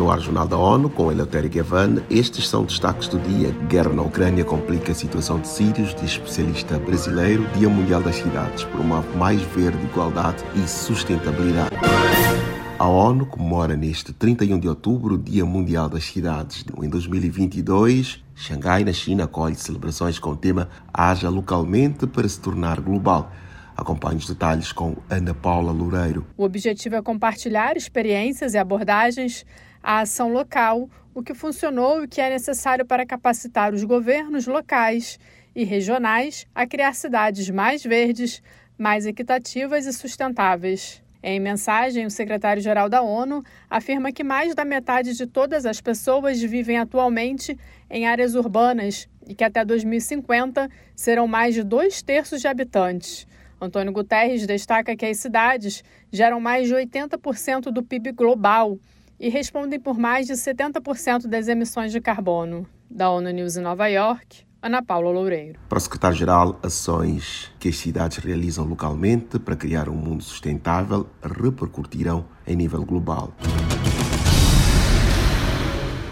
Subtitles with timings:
[0.00, 2.02] no ar Jornal da ONU com Eleutério Gavan.
[2.08, 3.50] Estes são destaques do dia.
[3.68, 7.46] Guerra na Ucrânia complica a situação de sírios, de especialista brasileiro.
[7.58, 11.76] Dia Mundial das Cidades promove mais verde, igualdade e sustentabilidade.
[12.78, 16.64] A ONU comemora neste 31 de outubro o Dia Mundial das Cidades.
[16.82, 22.80] Em 2022, Xangai, na China, acolhe celebrações com o tema Haja localmente para se tornar
[22.80, 23.30] global.
[23.80, 26.26] Acompanhe os detalhes com Ana Paula Loureiro.
[26.36, 29.46] O objetivo é compartilhar experiências e abordagens
[29.82, 34.46] à ação local, o que funcionou e o que é necessário para capacitar os governos
[34.46, 35.18] locais
[35.56, 38.42] e regionais a criar cidades mais verdes,
[38.76, 41.02] mais equitativas e sustentáveis.
[41.22, 46.38] Em mensagem, o secretário-geral da ONU afirma que mais da metade de todas as pessoas
[46.38, 47.56] vivem atualmente
[47.88, 53.26] em áreas urbanas e que até 2050 serão mais de dois terços de habitantes.
[53.60, 58.78] Antônio Guterres destaca que as cidades geram mais de 80% do PIB global
[59.18, 62.66] e respondem por mais de 70% das emissões de carbono.
[62.90, 65.60] Da ONU News em Nova York, Ana Paula Loureiro.
[65.68, 72.26] Para o secretário-geral, ações que as cidades realizam localmente para criar um mundo sustentável repercutirão
[72.46, 73.32] em nível global.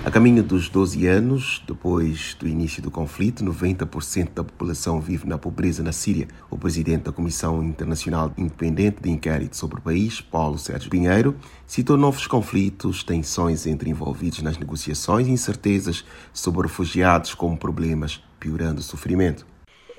[0.04, 5.36] A caminho dos 12 anos, depois do início do conflito, 90% da população vive na
[5.36, 6.28] pobreza na Síria.
[6.48, 11.96] O presidente da Comissão Internacional Independente de Inquérito sobre o país, Paulo Sérgio Pinheiro, citou
[11.96, 18.84] novos conflitos, tensões entre envolvidos nas negociações e incertezas sobre refugiados como problemas, piorando o
[18.84, 19.44] sofrimento.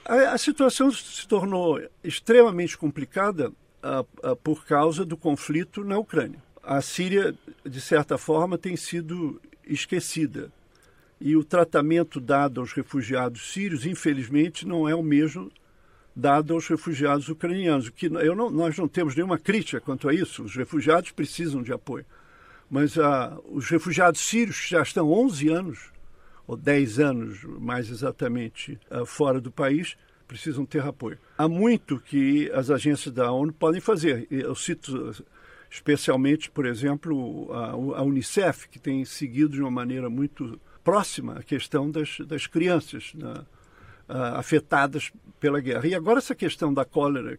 [0.06, 6.42] A, a situação se tornou extremamente complicada uh, uh, por causa do conflito na Ucrânia.
[6.64, 9.40] A Síria, de certa forma, tem sido
[9.74, 10.52] esquecida.
[11.22, 15.52] E o tratamento dado aos refugiados sírios, infelizmente, não é o mesmo
[16.16, 17.90] dado aos refugiados ucranianos.
[17.90, 20.44] Que não, nós não temos nenhuma crítica quanto a isso.
[20.44, 22.06] Os refugiados precisam de apoio.
[22.70, 25.80] Mas ah, os refugiados sírios já estão 11 anos,
[26.48, 31.18] ou 10 anos mais exatamente, ah, fora do país, precisam ter apoio.
[31.38, 34.28] Há muito que as agências da ONU podem fazer.
[34.30, 35.16] Eu cito
[35.70, 41.44] especialmente, por exemplo, a, a Unicef, que tem seguido de uma maneira muito próxima a
[41.44, 43.34] questão das, das crianças né,
[44.36, 45.86] afetadas pela guerra.
[45.86, 47.38] E agora essa questão da cólera.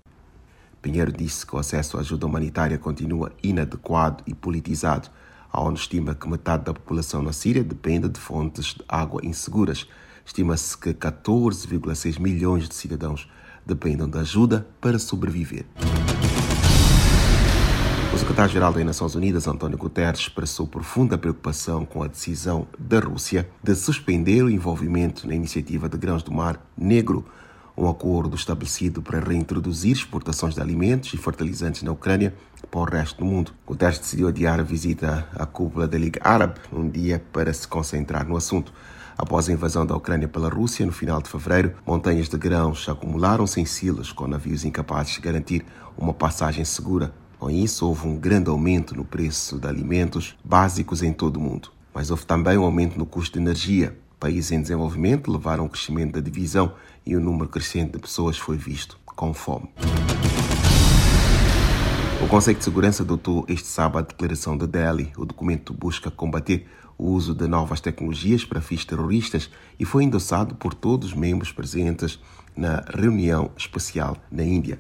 [0.80, 5.10] Pinheiro disse que o acesso à ajuda humanitária continua inadequado e politizado.
[5.52, 9.86] A ONU estima que metade da população na Síria depende de fontes de água inseguras.
[10.24, 13.28] Estima-se que 14,6 milhões de cidadãos
[13.66, 15.66] dependem da ajuda para sobreviver
[18.30, 23.74] secretário-geral das Nações Unidas, António Guterres, expressou profunda preocupação com a decisão da Rússia de
[23.74, 27.24] suspender o envolvimento na iniciativa de grãos do mar negro,
[27.76, 32.32] um acordo estabelecido para reintroduzir exportações de alimentos e fertilizantes na Ucrânia
[32.70, 33.52] para o resto do mundo.
[33.66, 38.24] Guterres decidiu adiar a visita à cúpula da Liga Árabe um dia para se concentrar
[38.28, 38.72] no assunto.
[39.18, 43.60] Após a invasão da Ucrânia pela Rússia no final de fevereiro, montanhas de grãos acumularam-se
[43.60, 45.66] em silas com navios incapazes de garantir
[45.98, 51.10] uma passagem segura com isso, houve um grande aumento no preço de alimentos básicos em
[51.10, 51.72] todo o mundo.
[51.94, 53.98] Mas houve também um aumento no custo de energia.
[54.20, 56.74] Países em desenvolvimento levaram ao crescimento da divisão
[57.04, 59.70] e o número crescente de pessoas foi visto com fome.
[62.22, 65.10] O Conselho de Segurança adotou este sábado a Declaração de Delhi.
[65.16, 66.68] O documento busca combater
[66.98, 71.50] o uso de novas tecnologias para fins terroristas e foi endossado por todos os membros
[71.50, 72.20] presentes
[72.54, 74.78] na reunião especial na Índia.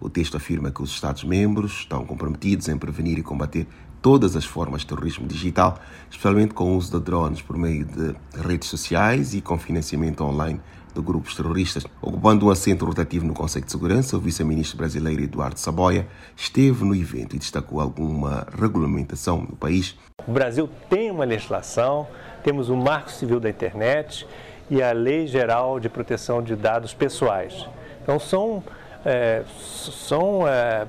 [0.00, 3.66] O texto afirma que os Estados-membros estão comprometidos em prevenir e combater
[4.00, 5.78] todas as formas de terrorismo digital,
[6.10, 8.14] especialmente com o uso de drones por meio de
[8.46, 10.60] redes sociais e com financiamento online
[10.94, 11.84] de grupos terroristas.
[12.00, 16.06] Ocupando um assento rotativo no Conselho de Segurança, o vice-ministro brasileiro Eduardo Saboia
[16.36, 19.96] esteve no evento e destacou alguma regulamentação no país.
[20.26, 22.06] O Brasil tem uma legislação,
[22.42, 24.26] temos o Marco Civil da Internet
[24.70, 27.66] e a Lei Geral de Proteção de Dados Pessoais.
[28.02, 28.62] Então são
[29.04, 29.42] é,
[29.90, 30.86] são é,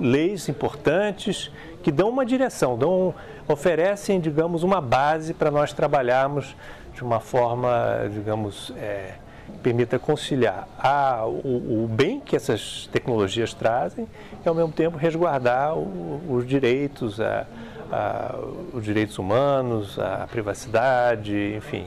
[0.00, 1.50] leis importantes
[1.82, 3.14] que dão uma direção, dão,
[3.46, 6.54] oferecem, digamos, uma base para nós trabalharmos
[6.94, 9.14] de uma forma, digamos, é,
[9.46, 14.06] que permita conciliar a, o, o, bem que essas tecnologias trazem
[14.44, 17.46] e, ao mesmo tempo, resguardar o, os direitos, a,
[17.90, 18.34] a,
[18.72, 21.86] os direitos humanos, a privacidade, enfim,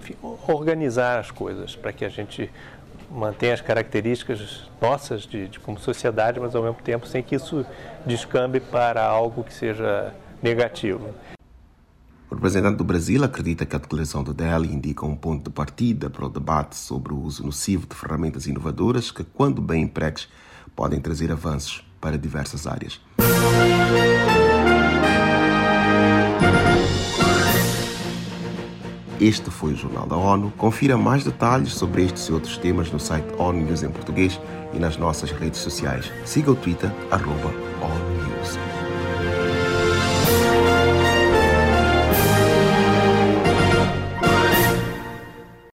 [0.00, 2.50] enfim organizar as coisas para que a gente
[3.14, 7.64] mantém as características nossas de, de, como sociedade, mas ao mesmo tempo sem que isso
[8.04, 10.12] descambe para algo que seja
[10.42, 11.14] negativo.
[12.28, 16.10] O representante do Brasil acredita que a declaração de Delhi indica um ponto de partida
[16.10, 20.28] para o debate sobre o uso nocivo de ferramentas inovadoras que, quando bem empregues,
[20.74, 23.00] podem trazer avanços para diversas áreas.
[29.20, 30.52] Este foi o Jornal da ONU.
[30.56, 34.40] Confira mais detalhes sobre estes e outros temas no site ONU News em português
[34.72, 36.10] e nas nossas redes sociais.
[36.24, 37.48] Siga o Twitter, arroba
[37.80, 38.83] ONU News.